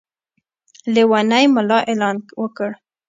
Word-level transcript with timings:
لېونی 0.93 1.45
ملا 1.55 1.79
اعلان 1.89 2.17
وکړ. 2.41 2.69